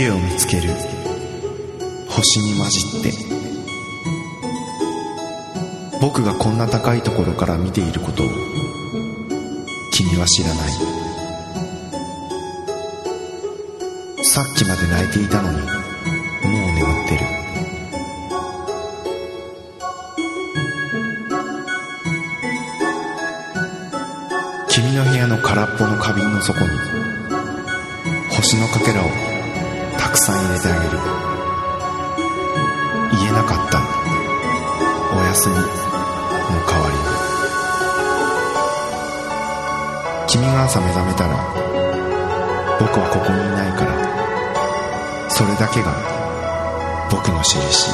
[0.00, 0.70] 家を見つける。
[2.08, 3.12] 星に混じって。
[6.00, 8.26] 僕がこんな高いところから見ていることを
[9.92, 10.70] 君は知らない。
[14.24, 15.70] さっきまで泣いていたのにもう
[16.72, 17.20] 眠ってる。
[24.70, 26.68] 君の部屋の空っぽの花瓶の底に
[28.30, 29.29] 星のかけらを
[30.10, 30.98] くさん入れてあげる。
[33.12, 33.80] 言えなかった。
[35.16, 37.00] おやすみの代わりに。
[40.26, 41.30] 君が朝目覚めたら
[42.78, 43.90] 僕はここにいないから
[45.28, 45.92] それだけが
[47.10, 47.90] 僕の印。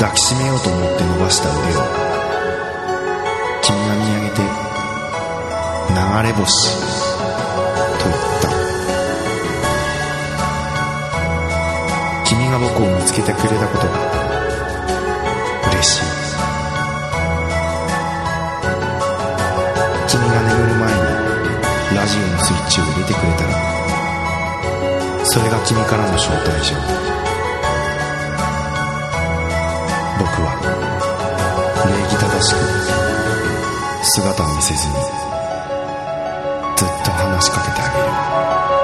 [0.00, 1.82] 抱きしめようと思って伸ばした腕を
[3.62, 4.42] 君が見上げて
[5.90, 5.96] 流
[6.26, 7.07] れ星。
[12.28, 13.92] 君が僕を見つけてくれたことが
[15.72, 16.02] 嬉しい。
[20.06, 21.00] 君が眠る前に
[21.96, 23.50] ラジオのスイッチを入れてくれたら
[25.24, 26.76] それが君からの招待状。
[30.18, 30.52] 僕は
[31.86, 32.58] 礼儀正しく
[34.04, 34.92] 姿を見せずに
[36.76, 38.77] ずっと話しかけてあげる。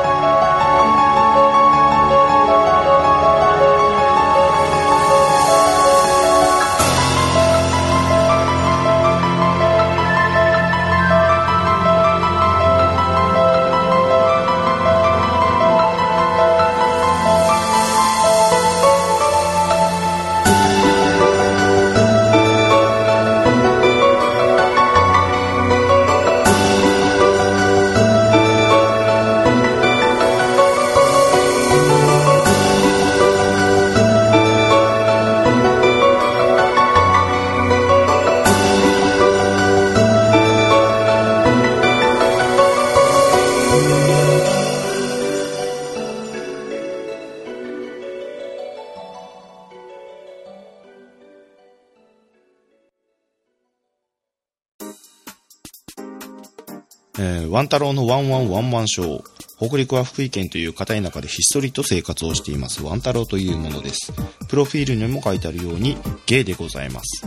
[57.19, 59.25] えーワン太郎のワンワンワンマンショー。
[59.57, 64.13] 北陸は福井県という片田舎でひっそりと生活をしていますワン太郎というものです。
[64.49, 67.27] プロフィールにも書いてあるようにゲイでございます。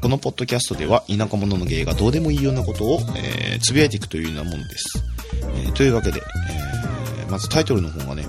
[0.00, 5.02] このポッドキャストでは田舎者のゲイがどうでもいいようなことを、えーつぶやいていくというようなものです。
[5.40, 6.20] えーというわけで、
[6.50, 8.26] えーまずタイトルの方がね、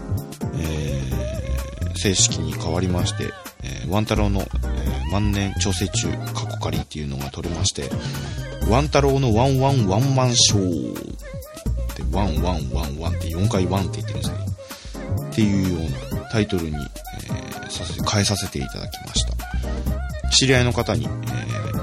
[0.58, 3.26] えー正式に変わりまして、
[3.64, 7.84] えーワン太郎の、えー万年調整中カッコ仮っていうのが取れまして、
[8.70, 14.38] ワン太郎のワンワンワンマンショーで、ワンワンワンワンって4回ワンって言ってるんですけ
[15.20, 20.30] ど、っていうようなタイトルに、えーさせ変えさせていただきました。
[20.30, 21.76] 知り合いの方に、えー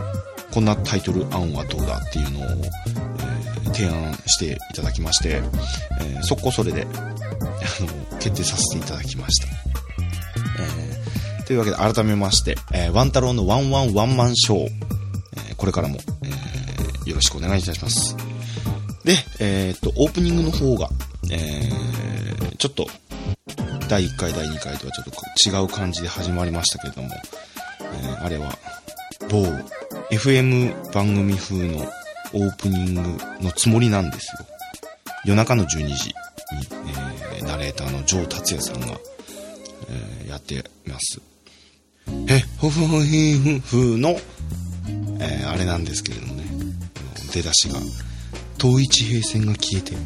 [0.52, 5.42] こんなタイトル案はどうだっていうのを、えー提案していただきまして、
[6.00, 7.00] えー速攻それで、あ
[7.82, 9.48] の、決定させていただきました。
[9.48, 14.68] えーというわけで改めまして、えーワン太郎のワンワンワンマンショー、
[15.48, 15.98] えーこれからも、
[17.06, 18.16] よろしくお願いいたします。
[19.04, 20.88] で、えーっと、オープニングの方が、
[21.30, 22.86] えーちょっと、
[23.88, 27.10] 第1回、第2回とはちょっと違う感じで始まりましたけれども、
[27.80, 28.56] えーあれは、
[29.28, 29.44] 某
[30.10, 31.78] FM 番組風の
[32.34, 33.00] オープニング
[33.40, 34.46] のつもりなんですよ。
[35.24, 35.94] 夜中の12時に、
[37.34, 38.86] えーナレーターのジョー達也さんが、
[39.88, 41.20] えーやってます。
[42.28, 44.10] え、ふふふひふふの、
[45.18, 46.31] えーあれなんですけれども、
[47.32, 47.78] 出だしが、
[48.58, 49.96] 統一平線が消えて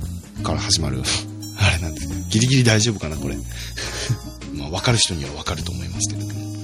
[0.42, 1.03] から始まる、
[1.59, 3.37] あれなんですけど、ギリギリ大丈夫かな、これ。
[4.54, 6.56] まあ、わかる人にはわかると思いますけれども。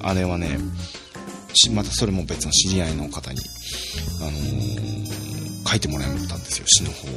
[0.00, 0.58] あれはね、
[1.72, 3.40] またそれも別の知り合いの方に、
[4.20, 5.06] あのー
[5.68, 7.10] 書いてもらったんですよ、詩の方を。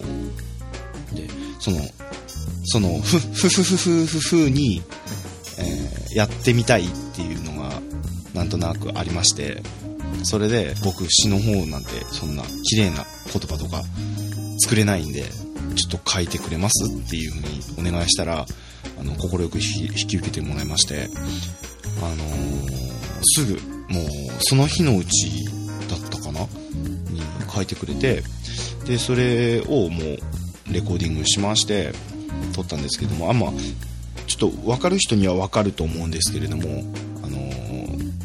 [1.16, 1.30] で、
[1.60, 1.88] その、
[2.66, 4.82] その、ふ、ふふふふふふに、
[5.58, 7.80] えーやってみたいっていうのが、
[8.34, 9.62] なんとなくありまして、
[10.24, 13.84] それで僕詩の方なんてそんな綺麗な言葉とか
[14.60, 15.24] 作れないんで、
[15.76, 16.86] ちょっと書いてくれます？
[16.86, 18.46] っていう風にお願いしたら、
[19.00, 21.10] あの、快く引き受けてもらいまして、
[22.02, 22.90] あのー
[23.22, 23.54] すぐ、
[23.94, 24.06] もう、
[24.40, 25.46] その日のうち
[25.90, 26.42] だったかな？
[26.42, 27.22] に
[27.54, 28.24] 書いてくれて、
[28.86, 31.94] で、それをもう、レコーディングしまして、
[32.54, 33.52] 撮ったんですけども、あん、ま、
[34.28, 36.64] ちょっと分かる人には分かると思うんですけれども、
[37.24, 37.70] あのー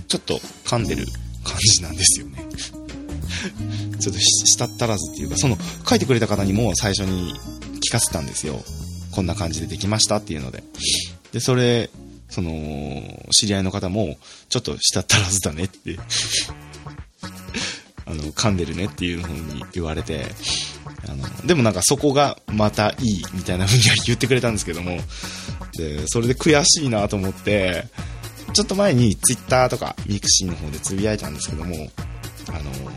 [0.06, 1.06] ちょっと噛んでる
[1.44, 2.44] 感じなんですよね。
[4.00, 5.58] ちょっとしたったらずっていうか、その、
[5.88, 7.34] 書いてくれた方にも最初に
[7.86, 8.62] 聞かせたんですよ。
[9.12, 10.64] こんな感じでできましたっていうので。
[11.32, 11.90] で、それ、
[12.28, 14.16] その、知り合いの方も、
[14.48, 15.98] ちょっと舌っ足らずだねって
[18.06, 20.26] あの、噛んでるねっていう風に言われて、
[21.08, 24.98] あの、でもなんかそこがまたいいみたいな風には言ってくれたんですけども、
[25.76, 27.86] で、それで悔しいなと思って、
[28.54, 31.74] ちょっと前に Twitter とかミクシーの方でつぶやいたんですけども、
[32.48, 32.94] あの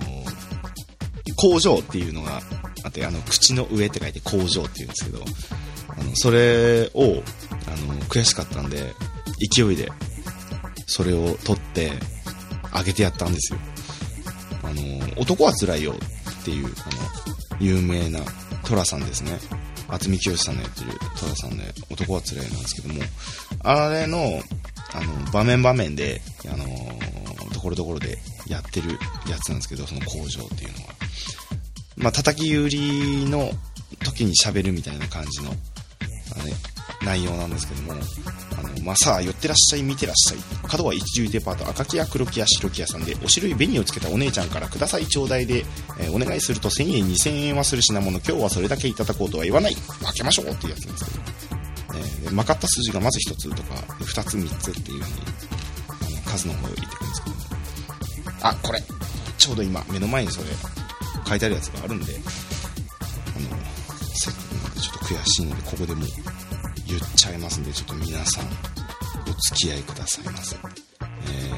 [1.37, 2.41] 口上っていうのが
[2.83, 5.23] あって、あの、口の上って書いて口上っていうんですけど、
[5.87, 7.23] あの、それを、
[7.67, 8.93] あの、悔しかったんで、
[9.53, 9.89] 勢いで、
[10.87, 11.91] それを取って、
[12.73, 13.59] あげてやったんですよ。
[14.63, 18.19] あの、男は辛いよっていう、あの、有名な
[18.63, 19.39] 寅さんですね。
[19.87, 23.01] 渥美清さんのやってる寅さんで、男は辛いなんですけども、
[23.63, 24.41] あれの、
[24.97, 26.21] あの、場面場面で、
[26.51, 26.65] あの
[27.53, 28.17] ところどころで
[28.47, 28.91] やってる
[29.29, 30.93] やつなんですけど、その工場っていうのは。
[31.97, 33.51] まあ、叩き売りの
[34.03, 35.53] 時に喋るみたいな感じの、あ
[36.43, 36.53] れ、
[37.05, 40.69] 内容なんですけども、あの、まあ、さあ、寄ってらっしゃい、見てらっしゃい。
[40.69, 45.65] 角は一流デパート、赤木屋、黒木屋、白木屋さんで、お白い紅をつけたお姉ちゃんからくださいちょうだいで、
[45.99, 49.75] えー、お願いすると1000円、2000円はする品物、今日はそれだけいただこうとは言わない。
[49.75, 51.36] 分けましょうっていうやつなんですけど、
[52.31, 55.21] 曲が、った数字がまず1つとか、2つ、3つっていう風に、
[55.89, 57.35] あの、数の方を言ってくるんですけど、
[58.41, 58.83] あ、これ、
[59.37, 60.47] ちょうど今、目の前にそれ、
[61.27, 63.57] 書いてあるやつがあるんで、あの、
[64.15, 66.07] せっかくちょっと悔しいので、ここでもう
[66.87, 70.55] 言っちゃいますんで、ちょっと皆さん、お付き合いくださいませ。
[70.55, 71.56] えー、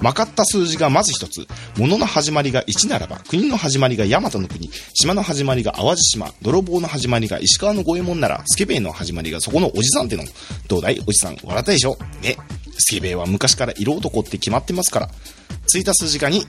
[0.00, 1.46] まかった数字がまず一つ。
[1.78, 10.24] 物の始まりが1ならば、国の始まりが大和の国、島の始まりが淡路島、泥棒の始まりが石川の五右衛門なら、スケベイの始まりがそこのおじさんっての。
[10.68, 11.00] どうだい？
[11.06, 11.96] おじさん、笑ったでしょ？
[12.22, 12.36] ね。
[12.78, 15.10] スケベイは昔から色男って決まってますから。
[15.66, 16.46] ついた数字が2。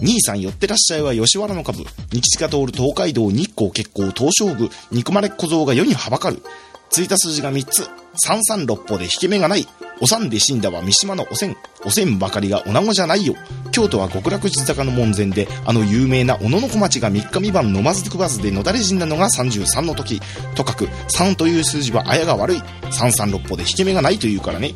[0.00, 1.84] 兄さん寄ってらっしゃいは吉原の株。
[2.10, 4.70] 仁吉が通る東海道日光結構東照宮。
[4.90, 6.42] 憎まれ小僧が世にはばかる。
[6.90, 7.88] ついた数字が3つ。
[8.16, 9.66] 三三六歩で引け目がない。
[10.00, 11.56] おさんで死んだは三島のおせん。
[11.84, 13.34] おせんばかりが女子じゃないよ。
[13.72, 20.20] 京都は極楽寺坂の門前で、あの有名な小野小町が3日三晩飲まず食わずでのだれ死んだのが33の時。
[20.54, 22.62] とかく、3という数字はあやが悪い。
[22.90, 24.74] 三三六歩で引け目がないというからね。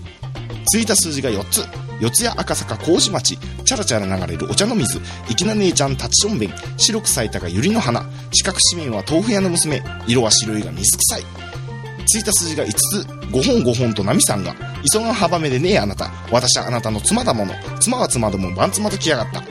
[0.70, 1.64] ついた数字が4つ。
[2.00, 11.47] 四谷赤坂麹町、チャラチャラ流れるお茶の水、粋な姉ちゃん立ちしょんべん、白く咲いたが百合の花、四角紙面は豆腐屋の娘、色は白いが水臭い。
[12.08, 19.42] ついた数字が5つ、5本5本とナミさんが、磯の幅めでねえあなた、私はあなたの妻だもの、妻は妻でも番妻と来やがった。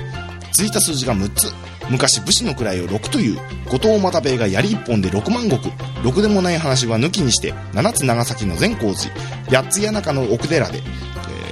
[0.51, 1.54] ついた数字が6つ、
[1.88, 3.38] 昔武士の位を6という、
[3.69, 5.59] 後藤又兵衛が槍一本で6万石、
[6.04, 10.81] ろくでもない話は抜きにして、7つ長崎の善光寺、8つ谷中の奥寺で、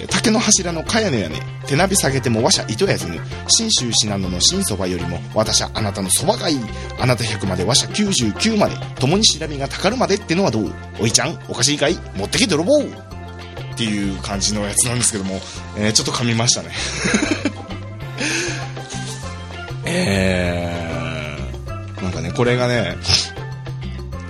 [0.07, 3.19] 竹の柱の茅の屋根手なび下げてもわしゃ糸やずぬ。
[3.47, 6.59] 信州信濃の新そばよりも私はあなたのそばがいい。
[6.99, 8.75] あなた100までわしゃ99まで。
[8.99, 10.71] 共に調べがたかるまでってのはどう？
[10.99, 11.95] おいちゃんおかしいかい？
[12.15, 15.35] 持ってけ泥棒っていう感じのやつなんですけども、
[15.77, 16.69] えー、ちょっと噛みましたね。
[19.85, 22.95] えー、なんかねこれがね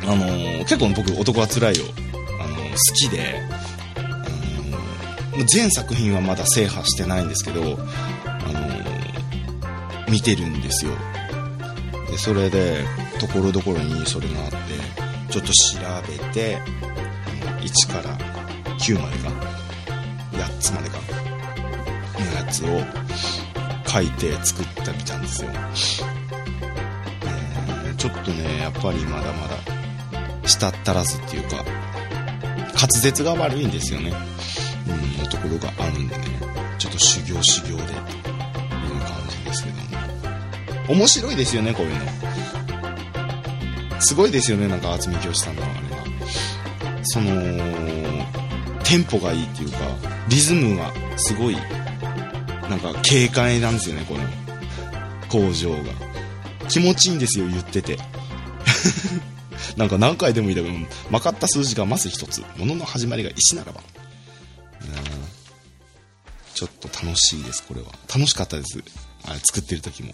[0.03, 1.85] あのー、結構僕男はつらいよ。
[2.41, 3.41] あのー、好きで。
[5.43, 10.91] 全作品はまだ制覇してないんですけど、あのー、見てるんですよ。
[12.09, 12.85] でそれで
[13.19, 14.55] ところどころにそれがあって
[15.29, 16.59] ちょっと調べて
[17.61, 18.17] 1から
[18.77, 19.29] 9までか
[20.31, 20.97] 8つまでか
[22.19, 22.67] のやつを
[23.89, 25.49] 書いて作ってみたんですよ、
[27.85, 31.63] えー、ちょっとねやっぱりまだまだしたったらずっていうか
[32.75, 34.34] 滑舌が悪いんですよね。
[35.25, 36.23] うん、のところがあるんでね、
[36.77, 37.91] ちょっと修行修行で、いう感
[39.29, 39.85] じですけども。
[40.87, 42.01] 面白いですよね、こういうの。
[44.01, 45.97] すごいですよね、なんか、渥美清さんのあれが。
[47.03, 47.31] その、
[48.83, 49.77] テンポがいいっていうか、
[50.29, 51.55] リズムがすごい、
[52.69, 54.21] なんか、軽快なんですよね、この、
[55.29, 55.77] 工場が。
[56.69, 57.97] 気持ちいいんですよ、言ってて。
[59.77, 60.75] なんか何回でもいいだけど、
[61.09, 62.41] まかった数字がまず一つ。
[62.57, 63.81] ものの始まりが石ならば。
[66.55, 67.87] ちょっと楽しいです、これは。
[68.07, 68.81] 楽しかったです。
[69.25, 70.13] あれ作ってる時も。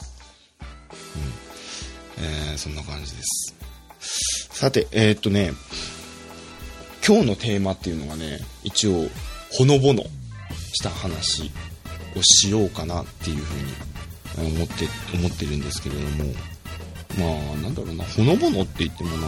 [2.17, 2.24] うん。
[2.25, 3.55] えー、そんな感じです。
[4.50, 5.53] さて、えー、っとね、
[7.05, 9.07] 今日のテーマっていうのがね、一応、
[9.51, 10.03] ほのぼの
[10.74, 11.51] した話
[12.15, 16.33] をしようかなっていうふうに思って、思ってるんですけれども、
[17.19, 19.27] まあ、なんだろうな、ほのぼのって言ってもな、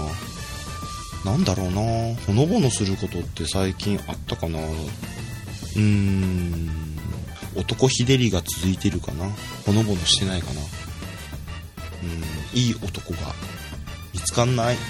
[1.26, 4.60] なんだろうな、ほのぼのすることって最近あったかな。
[4.60, 6.83] うーん。
[7.56, 9.30] 男日照りが続いてるかな？
[9.66, 10.62] ほのぼのしてないかな？
[10.62, 13.20] うんいい男が
[14.14, 14.82] 見つかんない、うん、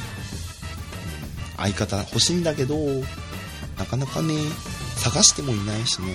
[1.58, 2.76] 相方欲しいんだけど
[3.78, 4.36] なかなかね
[4.98, 6.08] 探してもいないしね。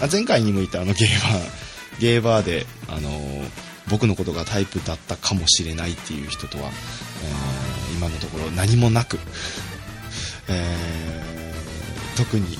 [0.00, 1.50] あ前回にも言ったあのゲーバー
[2.00, 3.48] ゲーバーで、あのー、
[3.88, 9.18] 僕のことがタイプだったかもしれないっていう人とは、えー、今のところ何もなく、
[10.46, 12.56] えー、特に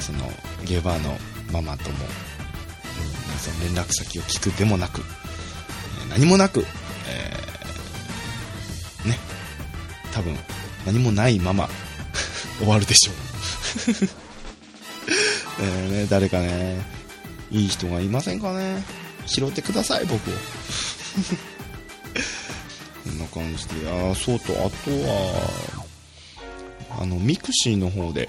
[0.00, 0.32] その
[0.64, 1.16] ゲーバーの
[1.50, 5.02] ママとも、うん、その連絡先を聞くでもなく、
[6.08, 6.64] 何もなく、
[7.08, 9.18] えーね。
[10.12, 10.36] 多分
[10.86, 11.68] 何もないまま
[12.58, 13.14] 終わるでしょう。
[15.62, 16.80] えね、誰かね
[17.50, 18.82] いい人がいませんかね。
[19.26, 20.34] 拾ってください僕を。
[23.04, 23.90] こんな感じで。
[23.90, 25.50] ああそうとあとは
[27.00, 28.28] あのミクシーの方で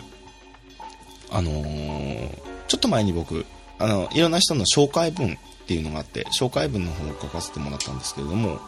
[1.30, 3.46] あのー、ちょっと前に僕
[3.80, 8.62] あのいろんな人の紹介文っていうのがあって紹介文の方を書かせてもらったんですけれども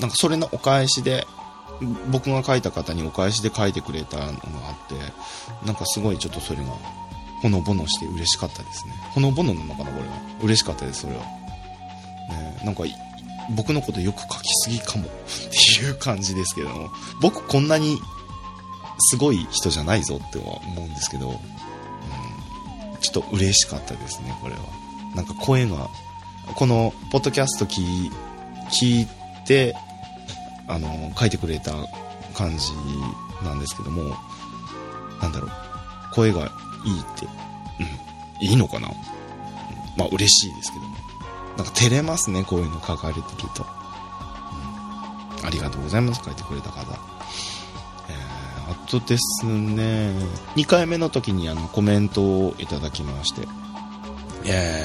[0.00, 1.24] なんかそれのお返しで
[2.10, 4.34] 僕が書いた方にお返しで書いてくれたのがあっ
[4.86, 6.64] てなんかすごいちょっとそれが
[7.40, 8.92] ほのぼのして嬉しかったですね。
[9.14, 10.14] ほのぼのなのかなこれは。
[10.42, 12.82] 嬉しかったですそれは、ね、なんか
[13.56, 16.90] 僕のことよく書きすぎかもっていう感じですけども。
[17.22, 17.98] 僕こんなに
[19.10, 21.40] すごい人じゃないぞっては思うんですけど、
[23.10, 24.60] ちょっと嬉しかったですねこれは
[25.14, 25.88] なんか声が
[26.54, 29.06] このポッドキャスト聞い
[29.46, 29.74] て
[30.66, 31.72] あの書いてくれた
[32.34, 32.72] 感じ
[33.44, 34.14] なんですけども
[35.20, 35.50] なんだろう
[36.14, 37.26] 声がいいって、
[38.40, 38.94] うん、いいのかな、うん、
[39.96, 41.08] まあ嬉しいですけども。
[41.58, 43.66] なんか照れますね、こういうの書かれてると。
[45.40, 46.96] うん、ありがとうございます、書いてくれた方。
[48.88, 50.12] とですね、
[50.56, 53.46] 2回目の時にあのコメントをいただきまして、
[54.46, 54.84] え、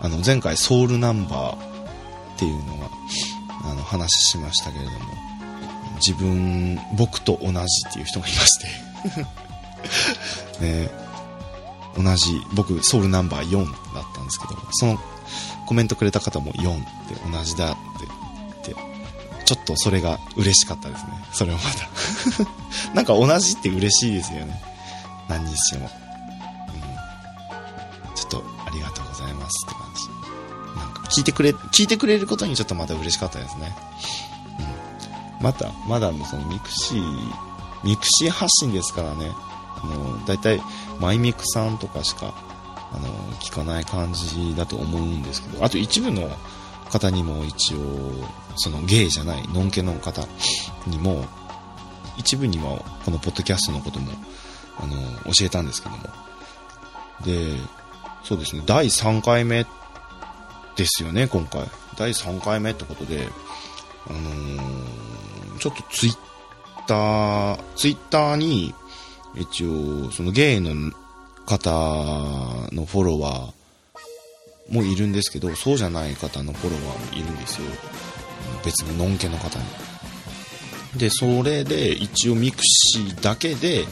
[0.00, 1.58] あの前回ソウルナンバーっ
[2.38, 2.88] ていうのが、
[3.70, 4.98] あの話しましたけれども、
[5.96, 8.66] 自分、僕と同じっていう人がいまして。
[10.64, 10.90] ね、
[11.96, 14.98] 同じ、僕、ソウルナンバー4だったんですけど、その
[15.66, 17.76] コメントくれた方も4って同じだ、
[19.48, 21.12] ちょっとそれが嬉しかったですね。
[21.32, 21.88] それはまだ
[22.92, 24.62] なんか同じって嬉しいですよね。
[25.26, 25.90] 何にしても。
[26.68, 28.14] うん。
[28.14, 30.78] ちょっとありがとうございますって感じ。
[30.78, 33.74] なんか聞いてくれ、聞いてくれることにちょっとまた嬉しかったですね。
[35.38, 35.44] うん。
[35.46, 37.32] また、まだそのミクシー、
[37.84, 39.32] ミクシー発信ですからね。
[39.82, 40.60] あの大体
[41.00, 42.34] マイミクさんとかしか
[42.92, 43.08] あの
[43.40, 46.28] 聞かない感じだと思うんですけどあと一部の
[46.88, 47.78] 方にも一応
[48.56, 50.22] そのゲイじゃないノンケの方
[50.86, 51.24] にも
[52.16, 54.12] 一部にはこのポッドキャストのことも
[54.78, 54.96] あの
[55.32, 56.02] 教えたんですけども。
[57.24, 57.56] で
[58.22, 59.64] そうですね第3回目
[60.76, 61.62] ですよね今回。
[61.96, 63.28] 第3回目ってことで
[64.08, 66.18] あのー、ちょっとツイッ
[66.86, 68.74] ターツイッターに
[69.36, 70.92] 一応、そのゲイの
[71.46, 71.70] 方
[72.72, 73.57] のフォロワー
[74.68, 77.68] もいるんですけど、そうじゃない方のフォロワーもいるんですよ。
[78.64, 79.64] 別にのんけの方に。
[80.98, 83.84] で、それで一応ミクシーだけで、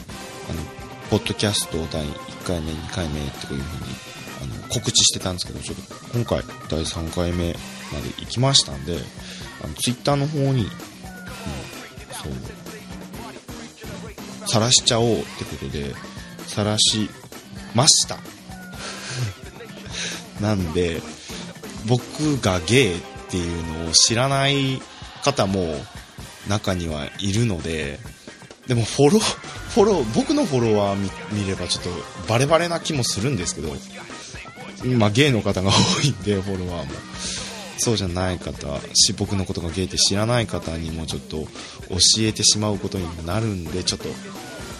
[0.49, 0.61] あの、
[1.09, 3.95] ポッドキャスト第1回目、2回目っていう風に
[4.43, 7.53] あの告知してたんですけど、ちょっと今回第3回目
[7.93, 8.97] まで行きましたんで、
[9.63, 10.69] あの、ツイッターの方に、うん、
[12.11, 12.33] そう、
[14.47, 15.93] 晒しちゃおうってことで、
[16.47, 17.09] 晒し
[17.73, 18.17] ました。
[20.41, 21.01] なんで、
[21.87, 24.81] 僕がゲイっていうのを知らない
[25.23, 25.75] 方も
[26.47, 27.99] 中にはいるので、
[28.67, 29.21] でもフォロー、
[29.73, 31.89] フォロー、僕のフォロワー見ればちょっと
[32.27, 33.75] バレバレな気もするんですけど、
[34.85, 36.91] まあゲイの方が多いんで、フォロワーも。
[37.79, 41.37] そうじゃない方し僕のことがゲイって知らない方にもちょっと
[41.89, 44.09] 教えてしまうことにもなるんでちょっと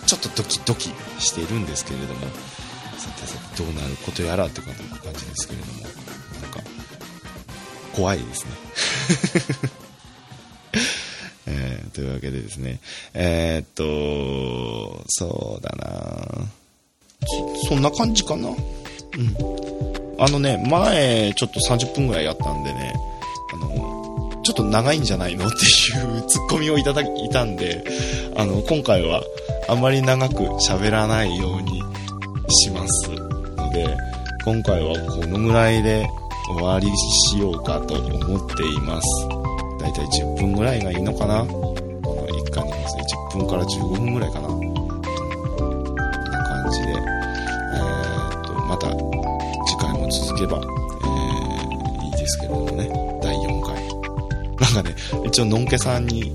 [0.05, 2.27] ちょっとドキドキしているんですけれども
[2.97, 5.91] さてさてどうなることやらって感じですけれどもなん
[6.51, 6.61] か
[7.95, 8.51] 怖いですね。
[11.49, 12.79] えー、というわけでですね。
[13.13, 16.45] えー、っとそうだな。
[17.67, 18.49] そんな感じかな？
[18.49, 18.55] うん。
[20.19, 22.93] あのね、前、ちょっと30分ぐらいやったんでね、
[23.53, 25.59] あの、ちょっと長いんじゃないのってい
[26.19, 27.83] うツッコミをいただいたんで、
[28.35, 29.21] あの、今回は
[29.67, 31.83] あんまり長く喋らないように
[32.49, 33.97] しますので
[34.45, 36.07] 今回はこのぐらいで
[36.47, 39.27] 終わりしようかと思っています。
[39.81, 41.45] だいたい10分ぐらいがいいのかな。
[41.45, 41.75] こ
[42.15, 42.97] の1回の放送
[43.35, 44.47] 10分から15分ぐらいかな。
[44.47, 44.73] こん
[46.31, 48.87] な感じでえー、っとまた
[49.67, 52.89] 次回も続けば、えー、いいですけれどもね。
[53.21, 53.75] 第4回。
[54.73, 56.31] なんかね一応のんけさんに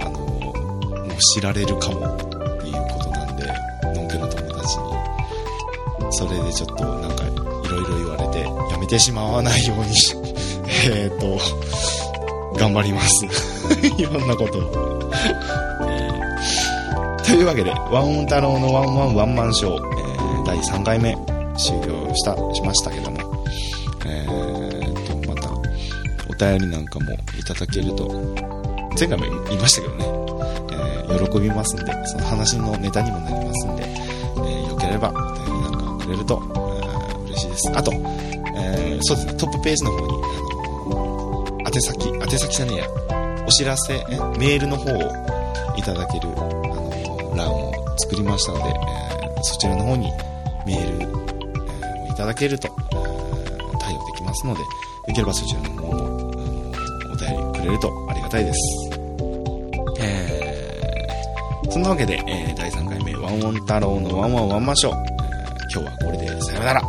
[0.00, 0.52] あのも
[1.06, 2.24] う知られるかもって
[2.68, 3.46] いうことなんで
[3.94, 5.13] のんけの友達に
[6.10, 7.28] それでちょっとなんか、い
[7.68, 9.84] ろいろ言われて、やめてしまわないように
[10.86, 11.38] えっと、
[12.58, 13.26] 頑張ります。
[13.98, 14.94] いろんなことを。
[17.24, 21.16] というわけで、ワンオン太郎のワンワンワンマンショー、えー、第3回目
[21.56, 23.18] 終了した、しましたけども、
[24.06, 28.08] えーと、また、お便りなんかもいただけると、
[28.98, 30.04] 前回も言いましたけどね、
[30.70, 35.33] えー、喜びますんで、その話のネタにもなりますんで、えー、よければ、
[36.14, 37.72] れると、え、嬉しいです。
[37.74, 37.92] あと、
[38.56, 42.86] えー、そうですね、トップページの方に、あの宛先、宛先じゃねえや、
[43.46, 43.94] お知らせ、
[44.38, 45.00] メールの方を
[45.76, 50.10] いただける、あの、欄を作りましたので、えー、そちらの方に
[50.66, 54.66] メール、えー、いただけると、えー、対応できますので、よ
[55.08, 56.12] ければそちらの方も、あの、
[57.12, 58.58] お便りくれるとありがたいです。
[60.00, 65.13] えー、そんなわけで、えー、第3回目、ワンワン太郎のワンワンワンマショ、ー、
[65.74, 66.83] 今日はこれでさよなら。